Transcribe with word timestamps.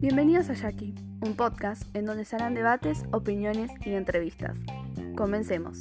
Bienvenidos 0.00 0.48
a 0.48 0.54
Jackie, 0.54 0.94
un 1.22 1.34
podcast 1.34 1.82
en 1.96 2.04
donde 2.04 2.24
se 2.24 2.36
harán 2.36 2.54
debates, 2.54 3.02
opiniones 3.10 3.72
y 3.84 3.90
entrevistas. 3.94 4.56
Comencemos. 5.16 5.80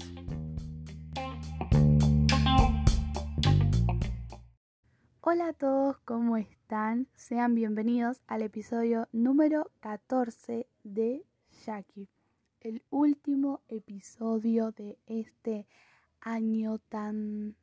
Hola 5.22 5.50
a 5.50 5.54
todos, 5.54 6.00
¿cómo 6.00 6.38
están? 6.38 7.08
Sean 7.16 7.54
bienvenidos 7.54 8.24
al 8.26 8.42
episodio 8.42 9.08
número 9.12 9.70
14 9.82 10.68
de 10.84 11.24
Jackie, 11.64 12.10
el 12.62 12.82
último 12.90 13.62
episodio 13.68 14.72
de 14.72 14.98
este 15.06 15.68
año 16.22 16.80
tan 16.80 17.56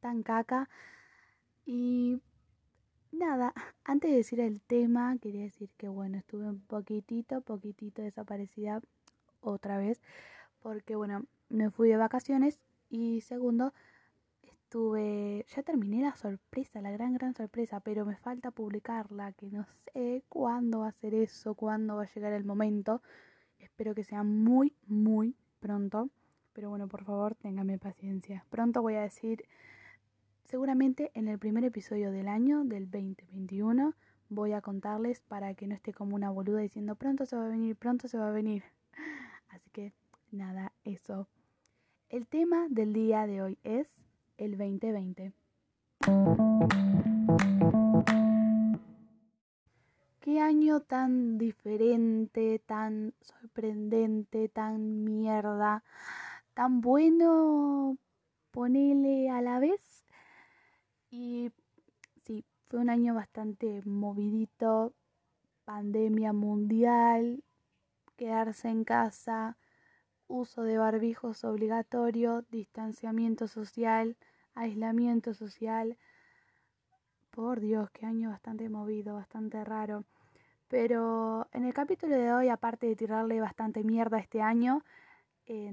tan 0.00 0.22
caca 0.22 0.70
y 1.64 2.20
nada, 3.12 3.52
antes 3.84 4.10
de 4.10 4.16
decir 4.16 4.40
el 4.40 4.60
tema, 4.60 5.16
quería 5.18 5.42
decir 5.42 5.70
que 5.76 5.88
bueno, 5.88 6.18
estuve 6.18 6.48
un 6.48 6.60
poquitito, 6.60 7.40
poquitito 7.40 8.02
desaparecida 8.02 8.80
otra 9.40 9.78
vez, 9.78 10.00
porque 10.60 10.96
bueno, 10.96 11.24
me 11.48 11.70
fui 11.70 11.88
de 11.88 11.96
vacaciones 11.96 12.60
y 12.88 13.20
segundo, 13.22 13.72
estuve, 14.42 15.44
ya 15.54 15.62
terminé 15.62 16.02
la 16.02 16.16
sorpresa, 16.16 16.80
la 16.80 16.90
gran, 16.90 17.12
gran 17.12 17.34
sorpresa, 17.34 17.80
pero 17.80 18.06
me 18.06 18.16
falta 18.16 18.50
publicarla, 18.50 19.32
que 19.32 19.50
no 19.50 19.66
sé 19.92 20.24
cuándo 20.28 20.80
va 20.80 20.88
a 20.88 20.92
ser 20.92 21.14
eso, 21.14 21.54
cuándo 21.54 21.96
va 21.96 22.04
a 22.04 22.12
llegar 22.14 22.32
el 22.32 22.44
momento. 22.44 23.02
Espero 23.58 23.94
que 23.94 24.02
sea 24.02 24.22
muy, 24.22 24.74
muy 24.86 25.36
pronto. 25.60 26.08
Pero 26.52 26.70
bueno, 26.70 26.88
por 26.88 27.04
favor, 27.04 27.34
ténganme 27.34 27.78
paciencia. 27.78 28.44
Pronto 28.50 28.82
voy 28.82 28.94
a 28.94 29.02
decir 29.02 29.44
Seguramente 30.44 31.10
en 31.14 31.28
el 31.28 31.38
primer 31.38 31.64
episodio 31.64 32.10
del 32.10 32.28
año, 32.28 32.64
del 32.64 32.90
2021, 32.90 33.94
voy 34.28 34.52
a 34.52 34.60
contarles 34.60 35.20
para 35.22 35.54
que 35.54 35.66
no 35.66 35.74
esté 35.74 35.92
como 35.94 36.14
una 36.14 36.30
boluda 36.30 36.60
diciendo 36.60 36.94
pronto 36.96 37.24
se 37.26 37.36
va 37.36 37.46
a 37.46 37.48
venir, 37.48 37.76
pronto 37.76 38.08
se 38.08 38.18
va 38.18 38.28
a 38.28 38.32
venir. 38.32 38.64
Así 39.48 39.70
que 39.70 39.92
nada, 40.30 40.72
eso. 40.84 41.28
El 42.08 42.26
tema 42.26 42.66
del 42.68 42.92
día 42.92 43.26
de 43.26 43.42
hoy 43.42 43.58
es 43.62 43.88
el 44.36 44.58
2020. 44.58 45.32
Qué 50.20 50.40
año 50.40 50.80
tan 50.80 51.38
diferente, 51.38 52.58
tan 52.58 53.14
sorprendente, 53.20 54.48
tan 54.48 55.04
mierda, 55.04 55.82
tan 56.54 56.80
bueno, 56.80 57.96
ponele 58.50 59.30
a 59.30 59.40
la 59.40 59.58
vez 59.58 60.01
y 61.12 61.52
sí, 62.24 62.44
fue 62.66 62.80
un 62.80 62.88
año 62.88 63.14
bastante 63.14 63.82
movidito, 63.84 64.94
pandemia 65.66 66.32
mundial, 66.32 67.44
quedarse 68.16 68.68
en 68.70 68.84
casa, 68.84 69.58
uso 70.26 70.62
de 70.62 70.78
barbijos 70.78 71.44
obligatorio, 71.44 72.46
distanciamiento 72.50 73.46
social, 73.46 74.16
aislamiento 74.54 75.34
social. 75.34 75.98
Por 77.30 77.60
Dios, 77.60 77.90
qué 77.90 78.06
año 78.06 78.30
bastante 78.30 78.70
movido, 78.70 79.14
bastante 79.14 79.62
raro. 79.64 80.04
Pero 80.68 81.46
en 81.52 81.66
el 81.66 81.74
capítulo 81.74 82.16
de 82.16 82.32
hoy, 82.32 82.48
aparte 82.48 82.86
de 82.86 82.96
tirarle 82.96 83.38
bastante 83.42 83.84
mierda 83.84 84.18
este 84.18 84.40
año, 84.40 84.82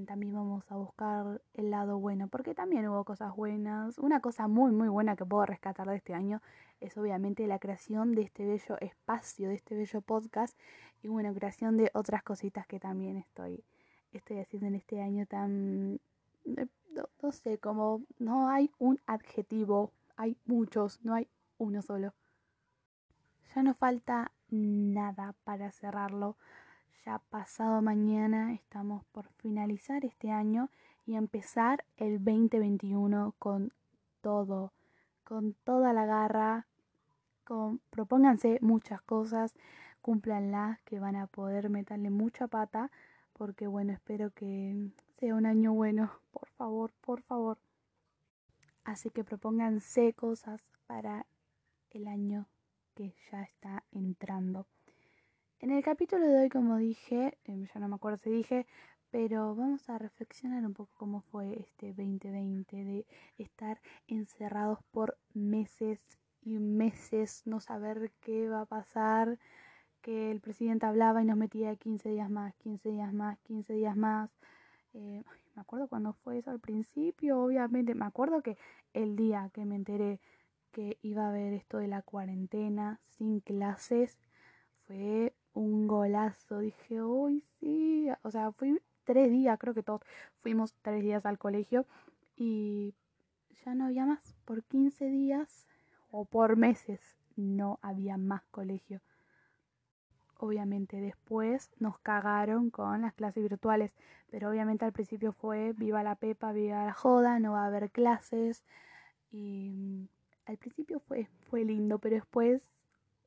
también 0.06 0.34
vamos 0.34 0.70
a 0.72 0.76
buscar 0.76 1.42
el 1.54 1.70
lado 1.70 2.00
bueno, 2.00 2.28
porque 2.28 2.56
también 2.56 2.88
hubo 2.88 3.04
cosas 3.04 3.36
buenas. 3.36 3.98
Una 3.98 4.20
cosa 4.20 4.48
muy, 4.48 4.72
muy 4.72 4.88
buena 4.88 5.16
que 5.16 5.26
puedo 5.26 5.46
rescatar 5.46 5.88
de 5.88 5.96
este 5.96 6.14
año 6.14 6.42
es 6.80 6.98
obviamente 6.98 7.46
la 7.48 7.60
creación 7.60 8.14
de 8.14 8.24
este 8.24 8.46
bello 8.46 8.78
espacio, 8.80 9.50
de 9.50 9.56
este 9.56 9.76
bello 9.76 10.02
podcast, 10.02 10.58
y 11.04 11.08
bueno, 11.08 11.34
creación 11.34 11.78
de 11.78 11.92
otras 11.94 12.24
cositas 12.24 12.68
que 12.68 12.80
también 12.80 13.18
estoy, 13.18 13.64
estoy 14.12 14.40
haciendo 14.40 14.68
en 14.68 14.76
este 14.76 15.02
año 15.02 15.26
tan... 15.26 16.00
Eh, 16.46 16.68
no, 17.22 17.32
sé, 17.32 17.60
como 17.60 18.02
no 18.18 18.50
hay 18.50 18.72
un 18.80 19.00
adjetivo, 19.06 19.92
hay 20.18 20.36
muchos, 20.46 21.00
no 21.04 21.14
hay 21.14 21.28
uno 21.58 21.82
solo. 21.82 22.14
Ya 23.56 23.64
no 23.64 23.74
falta 23.74 24.32
nada 24.50 25.36
para 25.44 25.72
cerrarlo 25.72 26.36
ya 27.06 27.20
pasado 27.30 27.82
mañana 27.82 28.54
estamos 28.54 29.06
por 29.12 29.28
finalizar 29.38 30.06
este 30.06 30.32
año 30.32 30.70
y 31.06 31.16
empezar 31.16 31.86
el 31.98 32.24
2021 32.24 33.36
con 33.40 33.72
todo, 34.22 34.74
con 35.24 35.54
toda 35.54 35.94
la 35.94 36.06
garra, 36.06 36.68
con, 37.44 37.80
propónganse 37.90 38.60
muchas 38.62 39.02
cosas, 39.02 39.54
cúmplanlas, 40.02 40.82
que 40.84 41.00
van 41.00 41.16
a 41.16 41.28
poder 41.28 41.70
meterle 41.70 42.10
mucha 42.10 42.48
pata, 42.48 42.92
porque 43.34 43.68
bueno, 43.68 43.94
espero 43.94 44.32
que 44.32 44.92
sea 45.18 45.36
un 45.36 45.46
año 45.46 45.74
bueno, 45.74 46.12
por 46.32 46.48
favor, 46.50 46.92
por 47.02 47.22
favor. 47.22 47.58
Así 48.84 49.10
que 49.10 49.24
propónganse 49.24 50.14
cosas 50.14 50.62
para 50.88 51.26
el 51.92 52.08
año 52.08 52.48
que 52.96 53.14
ya 53.32 53.44
está 53.44 53.84
entrando. 53.92 54.66
En 55.62 55.72
el 55.72 55.84
capítulo 55.84 56.26
de 56.26 56.38
hoy, 56.40 56.50
como 56.50 56.78
dije, 56.78 57.38
em, 57.44 57.66
ya 57.66 57.82
no 57.82 57.90
me 57.90 57.96
acuerdo 57.96 58.18
si 58.18 58.30
dije, 58.30 58.66
pero 59.12 59.56
vamos 59.56 59.90
a 59.90 59.98
reflexionar 59.98 60.66
un 60.66 60.74
poco 60.74 60.92
cómo 60.96 61.20
fue 61.20 61.60
este 61.60 61.88
2020 61.94 62.86
de 62.86 63.06
estar 63.38 63.82
encerrados 64.08 64.80
por 64.92 65.18
meses 65.34 66.00
y 66.42 66.60
meses, 66.60 67.42
no 67.46 67.60
saber 67.60 68.14
qué 68.22 68.48
va 68.48 68.62
a 68.62 68.66
pasar, 68.68 69.38
que 70.02 70.32
el 70.32 70.40
presidente 70.40 70.86
hablaba 70.86 71.22
y 71.22 71.26
nos 71.26 71.36
metía 71.36 71.76
15 71.76 72.10
días 72.10 72.30
más, 72.30 72.56
15 72.56 72.90
días 72.92 73.12
más, 73.14 73.38
15 73.40 73.74
días 73.74 73.98
más. 73.98 74.32
Eh, 74.94 75.24
me 75.56 75.62
acuerdo 75.62 75.90
cuando 75.90 76.14
fue 76.14 76.38
eso 76.38 76.52
al 76.52 76.62
principio, 76.62 77.42
obviamente, 77.42 77.96
me 77.96 78.06
acuerdo 78.06 78.42
que 78.42 78.58
el 78.94 79.18
día 79.18 79.50
que 79.54 79.66
me 79.66 79.76
enteré 79.76 80.22
que 80.72 80.98
iba 81.02 81.26
a 81.26 81.30
haber 81.30 81.52
esto 81.54 81.80
de 81.80 81.88
la 81.90 82.02
cuarentena 82.02 83.02
sin 83.08 83.42
clases, 83.42 84.18
fue 84.90 85.34
un 85.54 85.88
golazo. 85.88 86.60
Dije, 86.60 87.02
uy, 87.02 87.42
sí. 87.60 88.08
O 88.24 88.32
sea, 88.32 88.52
fui 88.52 88.80
tres 89.04 89.32
días, 89.32 89.58
creo 89.60 89.74
que 89.74 89.84
todos 89.84 90.02
fuimos 90.42 90.76
tres 90.82 91.04
días 91.04 91.26
al 91.26 91.40
colegio 91.40 91.86
y 92.36 92.94
ya 93.66 93.74
no 93.76 93.86
había 93.86 94.06
más. 94.06 94.36
Por 94.46 94.64
15 94.64 95.06
días 95.06 95.68
o 96.12 96.26
por 96.26 96.56
meses 96.56 97.00
no 97.36 97.80
había 97.82 98.18
más 98.18 98.44
colegio. 98.52 99.02
Obviamente 100.38 101.02
después 101.02 101.70
nos 101.80 102.00
cagaron 102.00 102.70
con 102.70 103.02
las 103.02 103.14
clases 103.14 103.44
virtuales, 103.44 103.92
pero 104.30 104.50
obviamente 104.50 104.86
al 104.86 104.94
principio 104.94 105.34
fue 105.34 105.74
viva 105.74 106.02
la 106.02 106.16
pepa, 106.16 106.54
viva 106.54 106.86
la 106.86 106.94
joda, 106.94 107.40
no 107.40 107.54
va 107.54 107.64
a 107.64 107.68
haber 107.68 107.92
clases 107.92 108.64
y 109.32 109.72
mm, 109.72 110.08
al 110.46 110.58
principio 110.58 111.00
fue 111.02 111.28
fue 111.50 111.66
lindo, 111.66 112.00
pero 112.00 112.16
después 112.16 112.72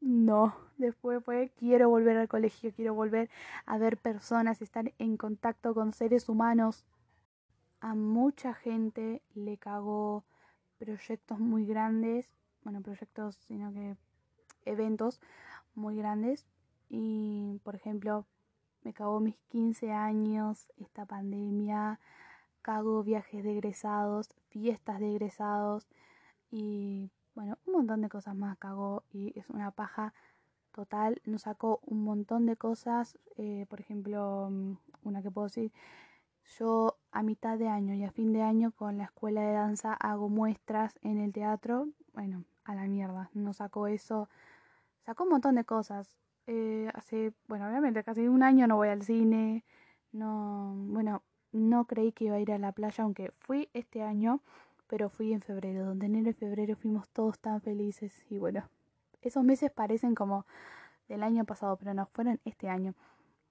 no, 0.03 0.57
después 0.79 1.25
fue 1.25 1.53
quiero 1.57 1.89
volver 1.89 2.17
al 2.17 2.29
colegio, 2.29 2.73
quiero 2.75 2.93
volver 2.93 3.31
a 3.67 3.79
ver 3.79 3.97
personas, 3.97 4.61
estar 4.61 4.93
en 4.99 5.17
contacto 5.17 5.75
con 5.75 5.93
seres 5.95 6.29
humanos. 6.29 6.85
A 7.81 7.95
mucha 7.95 8.53
gente 8.53 9.23
le 9.35 9.57
cagó 9.59 10.25
proyectos 10.79 11.39
muy 11.39 11.67
grandes, 11.67 12.29
bueno, 12.65 12.81
proyectos, 12.83 13.37
sino 13.47 13.73
que 13.73 13.97
eventos 14.65 15.21
muy 15.77 15.97
grandes. 15.97 16.47
Y, 16.91 17.61
por 17.63 17.77
ejemplo, 17.77 18.27
me 18.83 18.93
cagó 18.93 19.21
mis 19.21 19.37
15 19.51 19.93
años, 19.93 20.67
esta 20.79 21.07
pandemia, 21.07 22.01
cagó 22.61 23.05
viajes 23.05 23.45
de 23.45 23.61
fiestas 24.49 24.99
de 24.99 25.09
y 26.51 27.11
bueno, 27.35 27.59
un 27.67 27.73
montón 27.73 28.03
de 28.03 28.09
cosas 28.09 28.35
más 28.35 28.59
cagó 28.59 29.05
y 29.11 29.39
es 29.39 29.49
una 29.49 29.71
paja 29.71 30.13
total. 30.73 31.21
Nos 31.25 31.43
sacó 31.43 31.81
un 31.85 32.05
montón 32.05 32.47
de 32.47 32.57
cosas. 32.57 33.19
Eh, 33.37 33.67
por 33.69 33.81
ejemplo, 33.81 34.49
mm, 34.51 34.77
una 35.05 35.23
que 35.23 35.31
puedo 35.31 35.47
decir, 35.47 35.73
yo 36.59 36.97
a 37.13 37.23
mitad 37.23 37.59
de 37.59 37.69
año 37.69 37.95
y 37.95 38.05
a 38.05 38.11
fin 38.11 38.33
de 38.33 38.43
año 38.43 38.73
con 38.73 38.99
la 38.99 39.05
escuela 39.05 39.43
de 39.43 39.53
danza 39.53 39.95
hago 39.95 40.29
muestras 40.29 40.99
en 41.03 41.19
el 41.19 41.33
teatro. 41.33 41.89
Bueno, 42.13 42.45
a 42.65 42.75
la 42.75 42.87
mierda. 42.87 43.31
Nos 43.35 43.59
sacó 43.59 43.87
eso. 43.87 44.29
Sacó 45.05 45.25
un 45.25 45.31
montón 45.31 45.55
de 45.55 45.65
cosas. 45.65 46.17
Eh, 46.47 46.91
hace, 46.95 47.33
bueno, 47.49 47.69
obviamente 47.69 48.03
casi 48.05 48.29
un 48.29 48.43
año 48.43 48.67
no 48.67 48.77
voy 48.77 48.89
al 48.89 49.03
cine. 49.03 49.65
No, 50.13 50.75
bueno, 50.77 51.23
no 51.53 51.87
creí 51.87 52.13
que 52.13 52.27
iba 52.27 52.37
a 52.37 52.41
ir 52.41 52.53
a 52.53 52.59
la 52.59 52.73
playa, 52.73 53.05
aunque 53.05 53.33
fui 53.41 53.69
este 53.73 54.03
año 54.03 54.41
pero 54.93 55.09
fui 55.09 55.33
en 55.33 55.41
febrero, 55.41 55.87
donde 55.87 56.05
enero 56.05 56.29
y 56.29 56.35
febrero 56.35 56.77
fuimos 56.77 57.09
todos 57.09 57.39
tan 57.39 57.63
felices 57.63 58.27
y 58.29 58.37
bueno, 58.37 58.69
esos 59.23 59.43
meses 59.43 59.71
parecen 59.71 60.15
como 60.15 60.45
del 61.09 61.23
año 61.23 61.47
pasado, 61.47 61.79
pero 61.79 61.95
no, 61.95 62.05
fueron 62.13 62.41
este 62.45 62.69
año. 62.69 62.95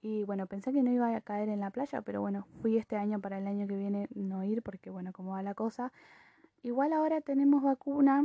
Y 0.04 0.24
bueno, 0.24 0.46
pensé 0.46 0.72
que 0.72 0.84
no 0.84 0.92
iba 0.92 1.16
a 1.16 1.22
caer 1.22 1.50
en 1.50 1.60
la 1.60 1.72
playa, 1.72 2.04
pero 2.04 2.22
bueno, 2.22 2.46
fui 2.62 2.78
este 2.78 2.96
año 2.96 3.20
para 3.20 3.40
el 3.40 3.48
año 3.48 3.66
que 3.66 3.76
viene 3.76 4.08
no 4.14 4.44
ir, 4.44 4.62
porque 4.62 4.92
bueno, 4.92 5.14
como 5.14 5.32
va 5.32 5.42
la 5.42 5.56
cosa. 5.56 5.92
Igual 6.62 6.94
ahora 6.94 7.22
tenemos 7.22 7.64
vacuna, 7.64 8.24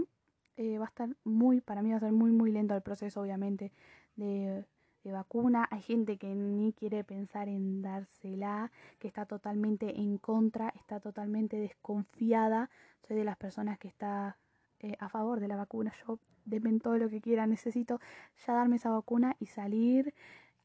eh, 0.58 0.76
va 0.76 0.84
a 0.84 0.88
estar 0.88 1.08
muy, 1.24 1.62
para 1.62 1.80
mí 1.80 1.92
va 1.92 1.96
a 1.96 2.00
ser 2.00 2.12
muy, 2.12 2.32
muy 2.32 2.52
lento 2.52 2.74
el 2.74 2.82
proceso, 2.82 3.22
obviamente, 3.22 3.72
de, 4.16 4.66
de 5.06 5.12
vacuna. 5.12 5.68
Hay 5.70 5.82
gente 5.82 6.18
que 6.18 6.34
ni 6.34 6.72
quiere 6.72 7.04
pensar 7.04 7.48
en 7.48 7.80
dársela, 7.80 8.72
que 8.98 9.06
está 9.06 9.24
totalmente 9.24 10.00
en 10.00 10.18
contra, 10.18 10.70
está 10.70 11.00
totalmente 11.00 11.58
desconfiada. 11.58 12.70
Soy 13.06 13.16
de 13.16 13.24
las 13.24 13.36
personas 13.36 13.78
que 13.78 13.88
está 13.88 14.36
eh, 14.80 14.96
a 14.98 15.08
favor 15.08 15.38
de 15.38 15.48
la 15.48 15.56
vacuna. 15.56 15.92
Yo 16.06 16.18
denme 16.44 16.78
todo 16.80 16.98
lo 16.98 17.08
que 17.08 17.20
quiera, 17.20 17.46
necesito 17.46 18.00
ya 18.46 18.54
darme 18.54 18.76
esa 18.76 18.90
vacuna 18.90 19.36
y 19.38 19.46
salir, 19.46 20.12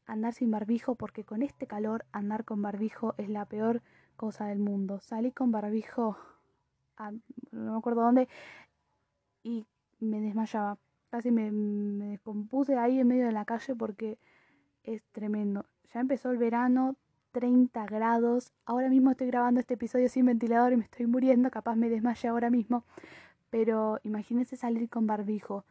andar 0.06 0.34
sin 0.34 0.50
barbijo, 0.50 0.96
porque 0.96 1.24
con 1.24 1.42
este 1.42 1.66
calor 1.68 2.04
andar 2.10 2.44
con 2.44 2.62
barbijo 2.62 3.14
es 3.18 3.28
la 3.28 3.46
peor 3.46 3.80
cosa 4.16 4.46
del 4.46 4.58
mundo. 4.58 4.98
Salí 5.00 5.30
con 5.30 5.52
barbijo, 5.52 6.16
no 7.52 7.72
me 7.72 7.78
acuerdo 7.78 8.02
dónde, 8.02 8.28
y 9.44 9.66
me 10.00 10.20
desmayaba. 10.20 10.78
Casi 11.12 11.30
me, 11.30 11.50
descompuse 12.08 12.78
ahí 12.78 12.98
en 12.98 13.06
medio 13.06 13.26
de 13.26 13.32
la 13.32 13.44
calle 13.44 13.74
porque 13.74 14.18
es 14.82 15.02
tremendo. 15.12 15.66
Ya 15.92 16.00
empezó 16.00 16.30
el 16.30 16.38
verano, 16.38 16.96
30 17.32 17.84
grados. 17.84 18.50
Ahora 18.64 18.88
mismo 18.88 19.10
estoy 19.10 19.26
grabando 19.26 19.60
este 19.60 19.74
episodio 19.74 20.08
sin 20.08 20.24
ventilador 20.24 20.72
y 20.72 20.78
me 20.78 20.84
estoy 20.84 21.04
muriendo. 21.06 21.50
Capaz 21.50 21.76
me 21.76 21.90
desmaye 21.90 22.28
ahora 22.28 22.48
mismo. 22.48 22.86
Pero 23.50 24.00
imagínense 24.04 24.56
salir 24.56 24.88
con 24.88 25.06
barbijo. 25.06 25.66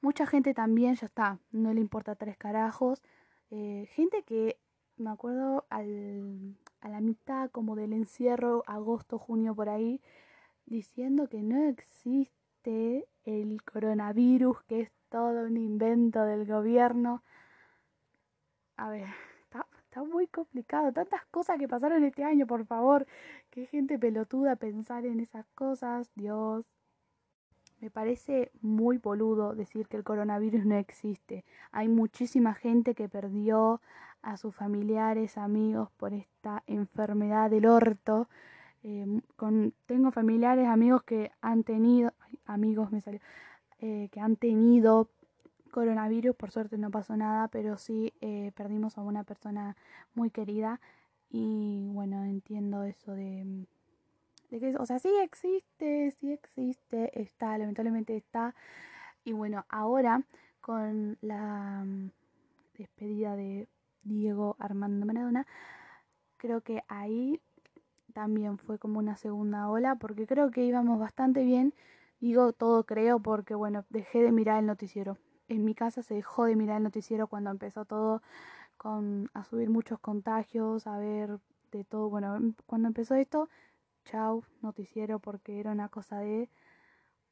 Mucha 0.00 0.26
gente 0.26 0.54
también 0.54 0.94
ya 0.94 1.06
está, 1.06 1.40
no 1.50 1.74
le 1.74 1.80
importa 1.80 2.14
tres 2.14 2.36
carajos. 2.36 3.02
Eh, 3.50 3.88
gente 3.96 4.22
que 4.22 4.60
me 4.96 5.10
acuerdo 5.10 5.66
al, 5.70 6.54
a 6.82 6.88
la 6.88 7.00
mitad 7.00 7.50
como 7.50 7.74
del 7.74 7.94
encierro, 7.94 8.62
agosto, 8.68 9.18
junio 9.18 9.56
por 9.56 9.68
ahí, 9.68 10.00
diciendo 10.66 11.28
que 11.28 11.42
no 11.42 11.64
existe 11.64 12.43
el 12.70 13.62
coronavirus, 13.62 14.62
que 14.64 14.80
es 14.82 14.90
todo 15.10 15.44
un 15.44 15.56
invento 15.56 16.24
del 16.24 16.46
gobierno. 16.46 17.22
A 18.76 18.90
ver, 18.90 19.08
está, 19.42 19.66
está 19.84 20.02
muy 20.04 20.26
complicado. 20.26 20.92
Tantas 20.92 21.24
cosas 21.26 21.58
que 21.58 21.68
pasaron 21.68 22.04
este 22.04 22.24
año, 22.24 22.46
por 22.46 22.66
favor. 22.66 23.06
Qué 23.50 23.66
gente 23.66 23.98
pelotuda 23.98 24.56
pensar 24.56 25.06
en 25.06 25.20
esas 25.20 25.46
cosas. 25.54 26.10
Dios. 26.14 26.66
Me 27.80 27.90
parece 27.90 28.50
muy 28.62 28.98
boludo 28.98 29.54
decir 29.54 29.88
que 29.88 29.96
el 29.96 30.04
coronavirus 30.04 30.64
no 30.64 30.76
existe. 30.76 31.44
Hay 31.70 31.88
muchísima 31.88 32.54
gente 32.54 32.94
que 32.94 33.08
perdió 33.08 33.80
a 34.22 34.36
sus 34.38 34.54
familiares, 34.54 35.36
amigos 35.36 35.90
por 35.98 36.14
esta 36.14 36.62
enfermedad 36.66 37.50
del 37.50 37.66
orto. 37.66 38.28
Eh, 38.82 39.20
con, 39.36 39.74
tengo 39.86 40.10
familiares, 40.10 40.66
amigos 40.66 41.02
que 41.04 41.30
han 41.40 41.62
tenido, 41.62 42.12
amigos 42.46 42.92
me 42.92 43.00
salió, 43.00 43.20
eh, 43.80 44.08
que 44.12 44.20
han 44.20 44.36
tenido 44.36 45.08
coronavirus. 45.70 46.36
Por 46.36 46.50
suerte 46.50 46.78
no 46.78 46.90
pasó 46.90 47.16
nada, 47.16 47.48
pero 47.48 47.76
sí 47.78 48.12
eh, 48.20 48.52
perdimos 48.54 48.98
a 48.98 49.02
una 49.02 49.24
persona 49.24 49.76
muy 50.14 50.30
querida. 50.30 50.80
Y 51.30 51.88
bueno, 51.92 52.24
entiendo 52.24 52.84
eso 52.84 53.12
de 53.12 53.66
o 54.78 54.86
sea, 54.86 54.98
sí 54.98 55.10
existe, 55.22 56.12
sí 56.12 56.32
existe, 56.32 57.20
está, 57.20 57.58
lamentablemente 57.58 58.16
está. 58.16 58.54
Y 59.24 59.32
bueno, 59.32 59.64
ahora 59.68 60.22
con 60.60 61.18
la 61.20 61.82
mm, 61.84 62.10
despedida 62.78 63.36
de 63.36 63.68
Diego 64.02 64.56
Armando 64.58 65.06
Maradona, 65.06 65.46
creo 66.36 66.60
que 66.60 66.82
ahí 66.88 67.40
también 68.12 68.58
fue 68.58 68.78
como 68.78 69.00
una 69.00 69.16
segunda 69.16 69.68
ola, 69.68 69.96
porque 69.96 70.26
creo 70.26 70.50
que 70.50 70.64
íbamos 70.64 71.00
bastante 71.00 71.44
bien. 71.44 71.74
Digo 72.24 72.54
todo 72.54 72.84
creo 72.84 73.18
porque, 73.18 73.54
bueno, 73.54 73.84
dejé 73.90 74.22
de 74.22 74.32
mirar 74.32 74.58
el 74.58 74.64
noticiero. 74.64 75.18
En 75.46 75.62
mi 75.62 75.74
casa 75.74 76.02
se 76.02 76.14
dejó 76.14 76.46
de 76.46 76.56
mirar 76.56 76.78
el 76.78 76.84
noticiero 76.84 77.26
cuando 77.26 77.50
empezó 77.50 77.84
todo 77.84 78.22
con, 78.78 79.28
a 79.34 79.44
subir 79.44 79.68
muchos 79.68 79.98
contagios, 79.98 80.86
a 80.86 80.96
ver 80.96 81.38
de 81.70 81.84
todo. 81.84 82.08
Bueno, 82.08 82.54
cuando 82.64 82.88
empezó 82.88 83.14
esto, 83.14 83.50
chau, 84.06 84.42
noticiero, 84.62 85.18
porque 85.18 85.60
era 85.60 85.70
una 85.72 85.90
cosa 85.90 86.18
de 86.18 86.48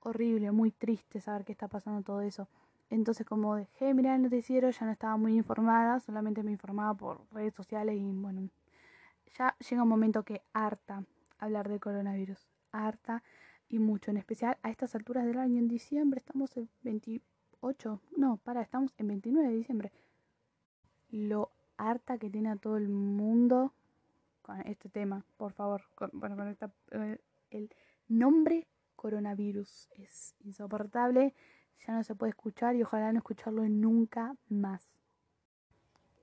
horrible, 0.01 0.53
muy 0.53 0.73
triste 0.73 1.23
saber 1.23 1.47
qué 1.47 1.53
está 1.53 1.69
pasando 1.69 2.03
todo 2.03 2.21
eso. 2.21 2.47
Entonces, 2.91 3.27
como 3.27 3.57
dejé 3.57 3.87
de 3.87 3.95
mirar 3.95 4.17
el 4.17 4.23
noticiero, 4.25 4.69
ya 4.69 4.85
no 4.85 4.93
estaba 4.93 5.17
muy 5.17 5.39
informada, 5.39 6.01
solamente 6.01 6.43
me 6.43 6.53
informaba 6.53 6.93
por 6.93 7.23
redes 7.33 7.55
sociales 7.55 7.97
y 7.99 8.13
bueno, 8.13 8.51
ya 9.39 9.57
llega 9.71 9.85
un 9.85 9.89
momento 9.89 10.23
que 10.23 10.43
harta 10.53 11.03
hablar 11.39 11.71
de 11.71 11.81
coronavirus, 11.81 12.47
harta 12.73 13.23
y 13.73 13.79
mucho, 13.79 14.11
en 14.11 14.19
especial 14.19 14.59
a 14.63 14.71
estas 14.71 14.95
alturas 14.95 15.25
del 15.25 15.39
año, 15.39 15.59
en 15.59 15.67
diciembre, 15.67 16.19
estamos 16.19 16.55
en 16.59 16.69
28, 16.83 18.01
no, 18.17 18.37
para, 18.37 18.61
estamos 18.61 18.93
en 18.99 19.09
29 19.09 19.49
de 19.49 19.55
diciembre. 19.55 19.93
Lo 21.11 21.51
harta 21.79 22.19
que 22.19 22.29
tiene 22.29 22.51
a 22.51 22.57
todo 22.57 22.77
el 22.77 22.89
mundo 22.89 23.73
con 24.43 24.61
este 24.63 24.91
tema, 24.91 25.25
por 25.39 25.53
favor. 25.53 25.83
bueno, 26.13 26.37
con 26.37 26.49
esta, 26.49 26.71
eh, 26.91 27.19
el 27.51 27.71
nombre 28.09 28.69
coronavirus 28.95 29.89
es 29.97 30.35
insoportable, 30.45 31.35
ya 31.87 31.95
no 31.95 32.05
se 32.05 32.15
puede 32.15 32.31
escuchar 32.31 32.77
y 32.77 32.83
ojalá 32.83 33.11
no 33.11 33.19
escucharlo 33.19 33.67
nunca 33.69 34.37
más. 34.51 34.87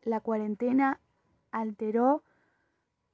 La 0.04 0.22
cuarentena 0.22 1.00
alteró 1.52 2.24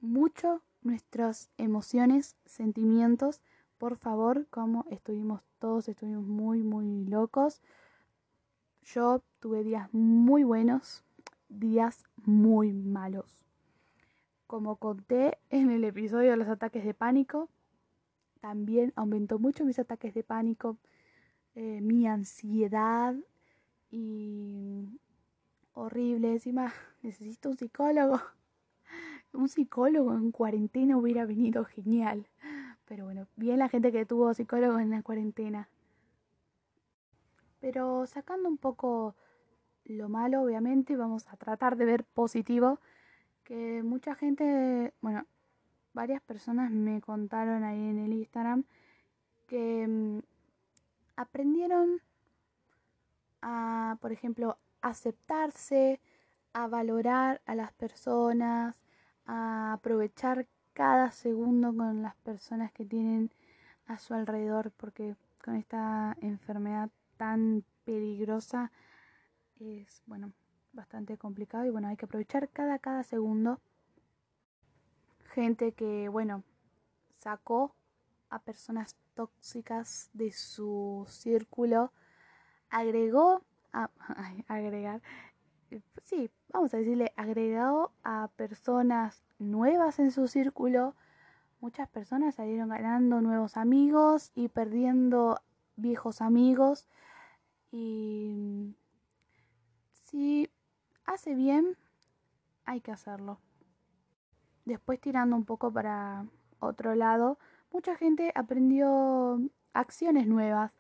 mucho 0.02 0.62
nuestras 0.82 1.50
emociones, 1.58 2.36
sentimientos. 2.46 3.42
Por 3.78 3.98
favor, 3.98 4.48
como 4.50 4.86
estuvimos 4.90 5.42
todos, 5.60 5.90
estuvimos 5.90 6.26
muy, 6.26 6.64
muy 6.64 7.06
locos. 7.06 7.62
Yo 8.84 9.22
tuve 9.40 9.64
días 9.64 9.94
muy 9.94 10.44
buenos, 10.44 11.04
días 11.50 12.04
muy 12.16 12.72
malos. 12.72 13.46
Como 14.48 14.78
conté 14.78 15.40
en 15.50 15.72
el 15.72 15.84
episodio 15.84 16.32
de 16.32 16.38
los 16.38 16.48
ataques 16.48 16.86
de 16.86 16.94
pánico, 16.94 17.50
también 18.40 18.94
aumentó 18.96 19.40
mucho 19.40 19.66
mis 19.66 19.80
ataques 19.80 20.14
de 20.14 20.24
pánico, 20.24 20.78
eh, 21.56 21.82
mi 21.82 22.08
ansiedad 22.08 23.16
y 23.92 24.88
horrible. 25.74 26.32
Encima 26.32 26.74
necesito 27.02 27.50
un 27.50 27.58
psicólogo. 27.58 28.22
Un 29.34 29.50
psicólogo 29.50 30.14
en 30.14 30.32
cuarentena 30.32 30.96
hubiera 30.96 31.26
venido 31.26 31.66
genial. 31.66 32.26
Pero 32.88 33.06
bueno, 33.06 33.28
bien 33.36 33.60
la 33.60 33.70
gente 33.70 33.92
que 33.92 34.06
tuvo 34.06 34.34
psicólogo 34.34 34.80
en 34.80 34.92
la 34.92 35.02
cuarentena. 35.02 35.70
Pero 37.60 38.06
sacando 38.06 38.48
un 38.48 38.58
poco 38.58 39.16
lo 39.86 40.10
malo, 40.10 40.42
obviamente, 40.44 40.96
vamos 40.96 41.28
a 41.28 41.38
tratar 41.38 41.78
de 41.78 41.86
ver 41.86 42.04
positivo 42.04 42.80
que 43.44 43.84
mucha 43.84 44.16
gente, 44.16 44.94
bueno, 45.02 45.26
varias 45.94 46.22
personas 46.22 46.72
me 46.72 47.02
contaron 47.02 47.64
ahí 47.64 47.80
en 47.80 48.00
el 48.00 48.14
Instagram 48.14 48.66
que 49.48 49.88
mm, 49.88 50.20
aprendieron 51.16 52.02
a, 53.42 53.98
por 54.02 54.12
ejemplo, 54.12 54.58
aceptarse, 54.82 56.02
a 56.54 56.68
valorar 56.68 57.42
a 57.46 57.56
las 57.56 57.72
personas, 57.74 58.80
a 59.26 59.74
aprovechar 59.74 60.48
cada 60.76 61.10
segundo 61.12 61.74
con 61.74 62.02
las 62.02 62.16
personas 62.18 62.72
que 62.74 62.84
tienen 62.86 63.32
a 63.88 63.98
su 63.98 64.14
alrededor, 64.14 64.72
porque 64.72 65.16
con 65.44 65.56
esta 65.56 66.18
enfermedad 66.20 66.90
tan 67.16 67.64
peligrosa 67.86 68.74
es, 69.60 70.04
bueno, 70.06 70.34
bastante 70.74 71.18
complicado 71.18 71.66
y 71.66 71.70
bueno, 71.70 71.88
hay 71.88 71.96
que 71.96 72.06
aprovechar 72.06 72.50
cada, 72.50 72.78
cada 72.80 73.04
segundo. 73.04 73.62
Gente 75.34 75.72
que, 75.72 76.10
bueno, 76.10 76.44
sacó 77.16 77.74
a 78.30 78.40
personas 78.40 78.98
tóxicas 79.14 80.10
de 80.12 80.34
su 80.34 81.06
círculo, 81.08 81.94
agregó, 82.70 83.44
a, 83.72 83.90
agregar, 84.50 85.02
sí, 86.04 86.30
vamos 86.52 86.74
a 86.74 86.78
decirle, 86.78 87.14
agregó 87.16 87.92
a 88.04 88.30
personas 88.36 89.24
nuevas 89.40 90.00
en 90.00 90.12
su 90.12 90.28
círculo. 90.28 90.96
Muchas 91.62 91.90
personas 91.90 92.36
salieron 92.36 92.70
ganando 92.70 93.22
nuevos 93.22 93.58
amigos 93.58 94.32
y 94.36 94.50
perdiendo 94.50 95.42
viejos 95.76 96.22
amigos. 96.22 96.88
Y 97.72 98.76
sí, 99.92 100.50
hace 101.06 101.36
bien, 101.36 101.78
hay 102.66 102.82
que 102.82 102.92
hacerlo. 102.92 103.40
Después 104.66 105.00
tirando 105.00 105.36
un 105.36 105.46
poco 105.46 105.72
para 105.72 106.26
otro 106.60 106.96
lado, 106.96 107.38
mucha 107.72 107.96
gente 107.96 108.32
aprendió 108.36 109.40
acciones 109.74 110.28
nuevas. 110.28 110.78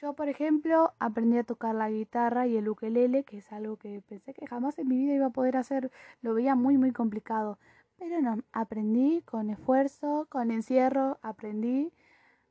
Yo, 0.00 0.14
por 0.14 0.28
ejemplo, 0.28 0.92
aprendí 0.98 1.38
a 1.38 1.44
tocar 1.44 1.74
la 1.74 1.90
guitarra 1.90 2.46
y 2.46 2.56
el 2.56 2.68
ukelele, 2.68 3.24
que 3.24 3.38
es 3.38 3.52
algo 3.52 3.76
que 3.76 4.02
pensé 4.08 4.34
que 4.34 4.46
jamás 4.46 4.78
en 4.78 4.88
mi 4.88 4.98
vida 4.98 5.14
iba 5.14 5.26
a 5.26 5.30
poder 5.30 5.56
hacer. 5.56 5.90
Lo 6.20 6.34
veía 6.34 6.54
muy, 6.54 6.76
muy 6.78 6.92
complicado. 6.92 7.58
Pero 7.98 8.20
no, 8.20 8.38
aprendí 8.52 9.22
con 9.22 9.50
esfuerzo, 9.50 10.26
con 10.30 10.50
encierro, 10.50 11.18
aprendí. 11.22 11.92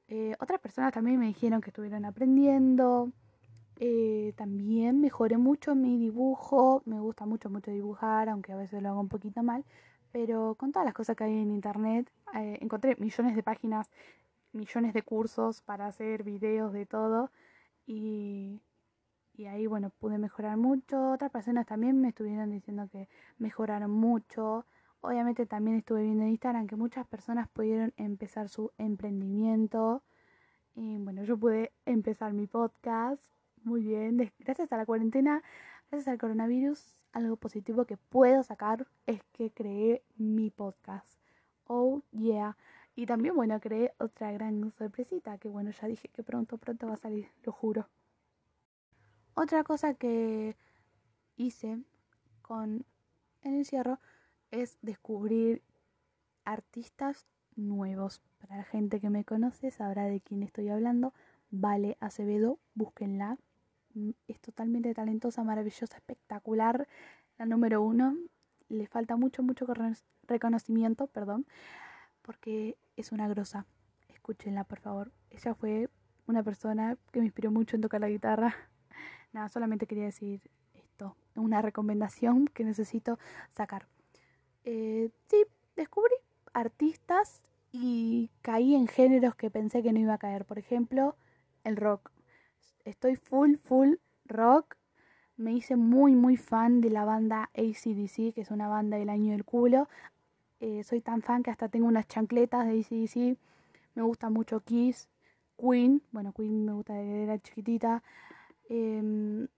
Eh, 0.08 0.36
otras 0.40 0.60
personas 0.62 0.94
también 0.94 1.20
me 1.20 1.28
dijeron 1.28 1.62
que 1.62 1.70
estuvieron 1.70 2.06
aprendiendo. 2.06 3.12
Eh, 3.80 4.34
también 4.38 5.02
mejoré 5.02 5.38
mucho 5.38 5.76
mi 5.76 5.98
dibujo. 5.98 6.82
Me 6.86 7.00
gusta 7.00 7.26
mucho, 7.26 7.50
mucho 7.50 7.72
dibujar, 7.72 8.30
aunque 8.30 8.54
a 8.54 8.56
veces 8.56 8.82
lo 8.82 8.90
hago 8.90 9.02
un 9.02 9.10
poquito 9.10 9.44
mal. 9.44 9.66
Pero 10.12 10.56
con 10.56 10.72
todas 10.72 10.86
las 10.86 10.94
cosas 10.94 11.16
que 11.18 11.26
hay 11.26 11.38
en 11.40 11.52
internet, 11.52 12.10
eh, 12.36 12.58
encontré 12.62 12.96
millones 12.98 13.36
de 13.36 13.44
páginas, 13.44 13.90
millones 14.54 14.94
de 14.94 15.02
cursos 15.04 15.62
para 15.62 15.88
hacer 15.88 16.24
videos 16.24 16.74
de 16.74 16.86
todo. 16.86 17.32
Y, 17.86 18.62
y 19.34 19.46
ahí, 19.46 19.68
bueno, 19.68 19.90
pude 20.00 20.18
mejorar 20.18 20.58
mucho. 20.58 21.12
Otras 21.12 21.32
personas 21.32 21.66
también 21.66 22.00
me 22.00 22.10
estuvieron 22.10 22.52
diciendo 22.52 22.88
que 22.92 23.10
mejoraron 23.38 23.92
mucho. 23.92 24.66
Obviamente 25.02 25.46
también 25.46 25.78
estuve 25.78 26.04
viendo 26.04 26.24
en 26.24 26.30
Instagram 26.30 26.68
que 26.68 26.76
muchas 26.76 27.06
personas 27.08 27.50
pudieron 27.50 27.94
empezar 27.98 28.48
su 28.48 28.72
emprendimiento. 28.78 30.02
Y 30.76 30.98
bueno, 31.00 31.24
yo 31.24 31.38
pude 31.38 31.72
empezar 31.86 32.34
mi 32.34 32.48
podcast 32.48 33.22
muy 33.64 33.82
bien. 33.82 34.32
Gracias 34.40 34.72
a 34.72 34.78
la 34.78 34.86
cuarentena, 34.86 35.44
gracias 35.90 36.08
al 36.08 36.18
coronavirus, 36.18 37.06
algo 37.12 37.36
positivo 37.36 37.86
que 37.86 37.98
puedo 37.98 38.44
sacar 38.44 38.88
es 39.06 39.24
que 39.34 39.52
creé 39.52 40.04
mi 40.18 40.50
podcast. 40.50 41.20
Oh 41.68 42.02
yeah. 42.12 42.58
Y 42.96 43.06
también, 43.06 43.36
bueno, 43.36 43.60
creé 43.60 43.94
otra 43.98 44.32
gran 44.32 44.72
sorpresita 44.78 45.38
que 45.38 45.50
bueno, 45.50 45.72
ya 45.72 45.88
dije 45.88 46.10
que 46.10 46.24
pronto, 46.24 46.58
pronto 46.58 46.88
va 46.88 46.94
a 46.94 46.98
salir, 46.98 47.28
lo 47.44 47.52
juro. 47.52 47.90
Otra 49.34 49.64
cosa 49.64 49.96
que 49.96 50.56
hice 51.36 51.80
con 52.44 52.86
el 53.42 53.54
encierro 53.56 54.00
es 54.52 54.78
descubrir 54.82 55.64
artistas 56.46 57.26
nuevos. 57.56 58.22
Para 58.40 58.58
la 58.58 58.64
gente 58.64 59.00
que 59.00 59.10
me 59.10 59.26
conoce 59.26 59.72
sabrá 59.72 60.04
de 60.06 60.22
quién 60.22 60.44
estoy 60.44 60.70
hablando. 60.70 61.14
Vale 61.50 61.98
Acevedo, 62.00 62.60
búsquenla. 62.76 63.38
Mm, 63.96 64.12
es 64.28 64.40
totalmente 64.40 64.94
talentosa, 64.94 65.44
maravillosa, 65.44 65.96
espectacular. 65.96 66.88
La 67.38 67.46
número 67.46 67.82
uno. 67.82 68.16
Le 68.70 68.88
falta 68.88 69.16
mucho, 69.16 69.44
mucho 69.44 69.68
reconocimiento, 70.28 71.08
perdón, 71.08 71.46
porque 72.24 72.78
es 72.98 73.12
una 73.12 73.28
grosa. 73.28 73.66
Escúchenla, 74.10 74.64
por 74.64 74.80
favor. 74.80 75.12
Ella 75.30 75.54
fue 75.54 75.90
una 76.26 76.44
persona 76.44 76.98
que 77.12 77.20
me 77.20 77.26
inspiró 77.26 77.52
mucho 77.52 77.76
en 77.76 77.82
tocar 77.82 78.02
la 78.02 78.10
guitarra. 78.10 78.56
Nada, 79.34 79.50
solamente 79.50 79.86
quería 79.86 80.06
decir 80.06 80.42
esto. 80.74 81.16
Una 81.36 81.62
recomendación 81.62 82.48
que 82.48 82.64
necesito 82.64 83.20
sacar. 83.50 83.88
Eh, 84.64 85.12
sí, 85.30 85.46
descubrí 85.76 86.16
artistas 86.54 87.42
y 87.72 88.30
caí 88.42 88.76
en 88.76 88.88
géneros 88.88 89.36
que 89.36 89.50
pensé 89.50 89.84
que 89.84 89.92
no 89.92 90.00
iba 90.00 90.14
a 90.14 90.20
caer. 90.20 90.46
Por 90.46 90.60
ejemplo, 90.60 91.16
el 91.64 91.76
rock. 91.76 92.12
Estoy 92.86 93.16
full, 93.16 93.56
full 93.56 93.96
rock. 94.26 94.76
Me 95.36 95.52
hice 95.52 95.76
muy, 95.76 96.16
muy 96.16 96.38
fan 96.38 96.80
de 96.80 96.92
la 96.92 97.06
banda 97.06 97.50
ACDC, 97.56 98.34
que 98.34 98.42
es 98.42 98.52
una 98.52 98.68
banda 98.68 98.98
del 98.98 99.10
año 99.10 99.32
del 99.32 99.44
culo. 99.44 99.90
Eh, 100.66 100.82
soy 100.86 101.02
tan 101.02 101.22
fan 101.22 101.44
que 101.44 101.52
hasta 101.52 101.68
tengo 101.68 101.88
unas 101.88 102.08
chancletas 102.08 102.66
de 102.66 102.80
ACDC. 102.80 103.38
Me 103.96 104.02
gusta 104.02 104.30
mucho 104.30 104.62
Kiss, 104.62 105.10
Queen. 105.58 106.02
Bueno, 106.14 106.32
Queen 106.32 106.64
me 106.64 106.72
gusta 106.72 106.94
desde 106.94 107.24
era 107.24 107.38
chiquitita. 107.38 108.02
Em, 108.70 109.50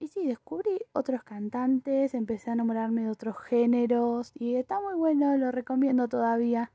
y 0.00 0.08
sí, 0.08 0.26
descubrí 0.26 0.80
otros 0.92 1.22
cantantes, 1.22 2.14
empecé 2.14 2.50
a 2.50 2.54
enamorarme 2.54 3.02
de 3.04 3.10
otros 3.10 3.38
géneros 3.38 4.32
y 4.34 4.56
está 4.56 4.80
muy 4.80 4.94
bueno, 4.94 5.36
lo 5.36 5.52
recomiendo 5.52 6.08
todavía. 6.08 6.72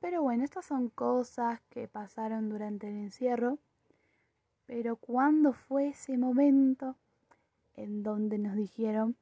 Pero 0.00 0.20
bueno, 0.20 0.42
estas 0.42 0.64
son 0.66 0.88
cosas 0.88 1.60
que 1.70 1.86
pasaron 1.86 2.48
durante 2.48 2.88
el 2.88 2.96
encierro. 2.96 3.58
Pero 4.66 4.96
¿cuándo 4.96 5.52
fue 5.52 5.90
ese 5.90 6.18
momento 6.18 6.96
en 7.76 8.02
donde 8.02 8.38
nos 8.38 8.56
dijeron 8.56 9.16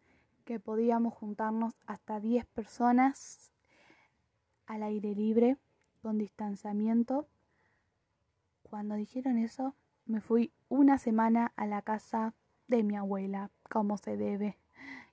que 0.47 0.61
podíamos 0.61 1.13
juntarnos 1.13 1.75
hasta 1.87 2.21
10 2.21 2.47
personas 2.47 3.53
al 4.67 4.85
aire 4.85 5.15
libre, 5.15 5.59
con 6.01 6.19
distanciamiento? 6.19 7.27
Cuando 8.63 8.95
dijeron 8.95 9.39
eso, 9.39 9.75
me 10.07 10.21
fui 10.21 10.53
una 10.69 10.99
semana 10.99 11.53
a 11.57 11.67
la 11.67 11.83
casa 11.83 12.33
de 12.69 12.85
mi 12.85 12.97
abuela, 12.97 13.51
como 13.69 13.99
se 13.99 14.17
debe. 14.17 14.57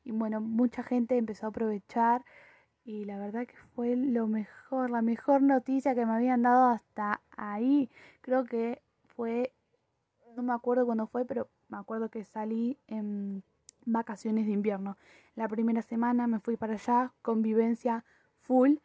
Y 0.04 0.12
bueno, 0.12 0.40
mucha 0.40 0.84
gente 0.84 1.18
empezó 1.18 1.48
a 1.48 1.50
aprovechar 1.50 2.24
y 2.86 3.06
la 3.06 3.18
verdad 3.18 3.48
que 3.48 3.58
fue 3.74 3.96
lo 3.96 4.28
mejor, 4.28 4.92
la 4.92 5.02
mejor 5.02 5.42
noticia 5.42 5.96
que 5.96 6.06
me 6.06 6.14
habían 6.14 6.44
dado 6.44 6.68
hasta 6.68 7.22
ahí. 7.36 7.90
Creo 8.22 8.46
que 8.46 8.84
fue, 9.08 9.52
no 10.36 10.44
me 10.44 10.54
acuerdo 10.54 10.86
cuándo 10.86 11.08
fue, 11.08 11.26
pero 11.26 11.50
me 11.70 11.78
acuerdo 11.78 12.10
que 12.10 12.24
salí 12.24 12.78
en 12.86 13.44
vacaciones 13.94 14.46
de 14.48 14.52
invierno. 14.54 14.98
La 15.36 15.48
primera 15.48 15.82
semana 15.82 16.28
me 16.28 16.40
fui 16.40 16.58
para 16.58 16.74
allá, 16.74 17.14
convivencia 17.22 18.04
full 18.38 18.78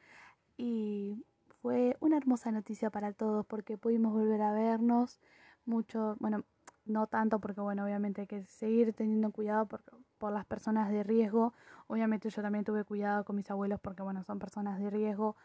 y 0.56 1.24
fue 1.62 1.96
una 2.00 2.16
hermosa 2.16 2.52
noticia 2.52 2.90
para 2.90 3.12
todos 3.12 3.44
porque 3.46 3.76
pudimos 3.76 4.12
volver 4.12 4.42
a 4.42 4.52
vernos 4.52 5.20
mucho, 5.66 6.16
bueno, 6.20 6.44
no 6.86 7.06
tanto 7.06 7.38
porque, 7.38 7.60
bueno, 7.60 7.84
obviamente 7.84 8.22
hay 8.22 8.26
que 8.26 8.44
seguir 8.44 8.92
teniendo 8.94 9.30
cuidado 9.30 9.66
por, 9.66 9.82
por 10.18 10.32
las 10.32 10.46
personas 10.46 10.90
de 10.90 11.02
riesgo. 11.02 11.52
Obviamente 11.86 12.30
yo 12.30 12.42
también 12.42 12.64
tuve 12.64 12.84
cuidado 12.84 13.24
con 13.24 13.36
mis 13.36 13.50
abuelos 13.50 13.78
porque, 13.80 14.02
bueno, 14.02 14.24
son 14.24 14.38
personas 14.38 14.80
de 14.80 14.90
riesgo, 14.90 15.36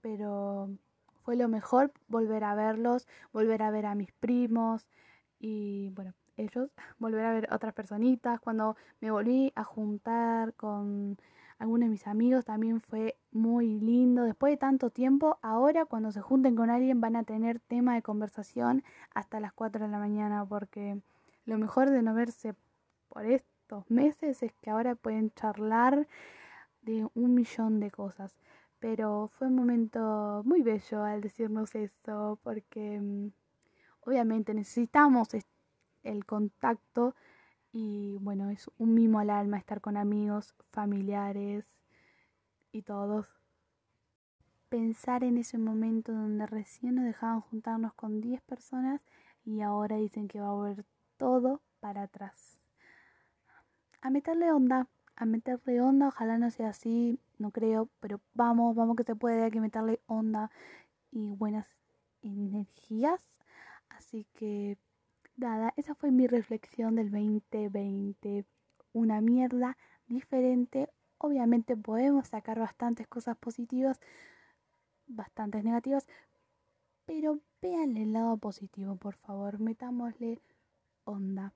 pero 0.00 0.70
fue 1.22 1.36
lo 1.36 1.48
mejor 1.48 1.92
volver 2.08 2.44
a 2.44 2.54
verlos, 2.54 3.06
volver 3.32 3.62
a 3.62 3.70
ver 3.70 3.86
a 3.86 3.94
mis 3.94 4.12
primos 4.12 4.86
y, 5.38 5.90
bueno, 5.94 6.14
ellos, 6.40 6.70
volver 6.98 7.24
a 7.24 7.32
ver 7.32 7.48
otras 7.52 7.74
personitas. 7.74 8.40
Cuando 8.40 8.76
me 9.00 9.10
volví 9.10 9.52
a 9.54 9.64
juntar 9.64 10.54
con 10.54 11.18
algunos 11.60 11.86
de 11.86 11.90
mis 11.90 12.06
amigos 12.06 12.46
también 12.46 12.80
fue 12.80 13.18
muy 13.32 13.78
lindo. 13.78 14.24
Después 14.24 14.52
de 14.52 14.56
tanto 14.56 14.88
tiempo, 14.88 15.38
ahora 15.42 15.84
cuando 15.84 16.10
se 16.10 16.22
junten 16.22 16.56
con 16.56 16.70
alguien 16.70 17.02
van 17.02 17.16
a 17.16 17.24
tener 17.24 17.60
tema 17.60 17.94
de 17.94 18.02
conversación 18.02 18.82
hasta 19.14 19.40
las 19.40 19.52
4 19.52 19.84
de 19.84 19.92
la 19.92 19.98
mañana 19.98 20.44
porque 20.46 21.00
lo 21.44 21.58
mejor 21.58 21.90
de 21.90 22.02
no 22.02 22.14
verse 22.14 22.54
por 23.08 23.26
estos 23.26 23.90
meses 23.90 24.42
es 24.42 24.52
que 24.62 24.70
ahora 24.70 24.94
pueden 24.94 25.32
charlar 25.32 26.08
de 26.80 27.06
un 27.14 27.34
millón 27.34 27.78
de 27.78 27.90
cosas. 27.90 28.34
Pero 28.78 29.28
fue 29.28 29.48
un 29.48 29.56
momento 29.56 30.42
muy 30.46 30.62
bello 30.62 31.04
al 31.04 31.20
decirnos 31.20 31.74
eso 31.74 32.38
porque 32.42 32.98
mm, 32.98 33.32
obviamente 34.06 34.54
necesitamos 34.54 35.34
el 36.02 36.24
contacto 36.24 37.14
y 37.72 38.18
bueno, 38.20 38.50
es 38.50 38.70
un 38.78 38.94
mimo 38.94 39.20
al 39.20 39.30
alma 39.30 39.58
estar 39.58 39.80
con 39.80 39.96
amigos, 39.96 40.54
familiares 40.70 41.64
y 42.72 42.82
todos. 42.82 43.28
Pensar 44.68 45.24
en 45.24 45.38
ese 45.38 45.58
momento 45.58 46.12
donde 46.12 46.46
recién 46.46 46.96
nos 46.96 47.04
dejaban 47.04 47.40
juntarnos 47.40 47.92
con 47.94 48.20
10 48.20 48.40
personas 48.42 49.00
y 49.44 49.60
ahora 49.60 49.96
dicen 49.96 50.28
que 50.28 50.40
va 50.40 50.48
a 50.48 50.54
volver 50.54 50.84
todo 51.16 51.60
para 51.80 52.02
atrás. 52.02 52.60
A 54.00 54.10
meterle 54.10 54.52
onda, 54.52 54.88
a 55.16 55.26
meterle 55.26 55.80
onda, 55.80 56.08
ojalá 56.08 56.38
no 56.38 56.50
sea 56.50 56.70
así, 56.70 57.18
no 57.38 57.50
creo, 57.50 57.88
pero 58.00 58.20
vamos, 58.34 58.74
vamos 58.74 58.96
que 58.96 59.04
se 59.04 59.14
puede, 59.14 59.44
hay 59.44 59.50
que 59.50 59.60
meterle 59.60 60.00
onda 60.06 60.50
y 61.10 61.34
buenas 61.34 61.66
energías. 62.22 63.20
Así 63.88 64.26
que 64.34 64.78
Nada, 65.40 65.72
esa 65.78 65.94
fue 65.94 66.10
mi 66.10 66.26
reflexión 66.26 66.96
del 66.96 67.10
2020. 67.10 68.44
Una 68.92 69.22
mierda 69.22 69.78
diferente. 70.06 70.90
Obviamente 71.16 71.78
podemos 71.78 72.28
sacar 72.28 72.58
bastantes 72.58 73.08
cosas 73.08 73.38
positivas, 73.38 74.00
bastantes 75.06 75.64
negativas, 75.64 76.06
pero 77.06 77.38
vean 77.62 77.96
el 77.96 78.12
lado 78.12 78.36
positivo, 78.36 78.96
por 78.96 79.14
favor. 79.14 79.60
Metámosle 79.60 80.42
onda. 81.04 81.54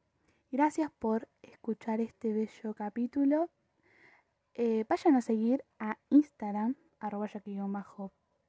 Gracias 0.50 0.90
por 0.98 1.28
escuchar 1.42 2.00
este 2.00 2.32
bello 2.32 2.72
capítulo. 2.72 3.50
Eh, 4.54 4.86
vayan 4.88 5.16
a 5.16 5.20
seguir 5.20 5.62
a 5.78 5.98
Instagram, 6.08 6.74
arroba 7.00 7.28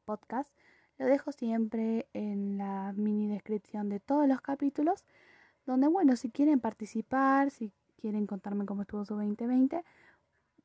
podcast 0.05 0.49
lo 0.97 1.05
dejo 1.05 1.31
siempre 1.31 2.07
en 2.13 2.57
la 2.57 2.93
mini 2.95 3.27
descripción 3.27 3.89
de 3.89 3.99
todos 3.99 4.27
los 4.27 4.41
capítulos, 4.41 5.03
donde 5.65 5.87
bueno, 5.87 6.15
si 6.15 6.29
quieren 6.29 6.59
participar, 6.59 7.51
si 7.51 7.71
quieren 7.99 8.27
contarme 8.27 8.65
cómo 8.65 8.83
estuvo 8.83 9.03
su 9.05 9.15
2020, 9.15 9.83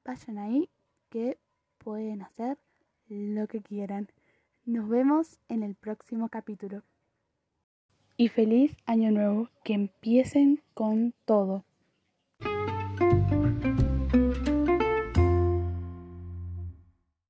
vayan 0.05 0.39
ahí 0.39 0.69
que 1.09 1.39
pueden 1.79 2.23
hacer 2.23 2.59
lo 3.09 3.47
que 3.49 3.61
quieran. 3.61 4.09
Nos 4.65 4.89
vemos 4.89 5.41
en 5.49 5.63
el 5.63 5.75
próximo 5.75 6.29
capítulo. 6.29 6.83
Y 8.17 8.29
feliz 8.29 8.77
año 8.85 9.11
nuevo, 9.11 9.49
que 9.65 9.73
empiecen 9.73 10.61
con 10.75 11.15
todo. 11.25 11.65